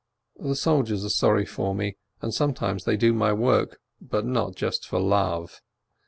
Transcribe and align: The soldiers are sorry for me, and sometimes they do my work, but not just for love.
The 0.39 0.55
soldiers 0.55 1.05
are 1.05 1.09
sorry 1.09 1.45
for 1.45 1.75
me, 1.75 1.95
and 2.23 2.33
sometimes 2.33 2.85
they 2.85 2.97
do 2.97 3.13
my 3.13 3.33
work, 3.33 3.77
but 4.01 4.25
not 4.25 4.55
just 4.55 4.83
for 4.87 4.99
love. 4.99 5.61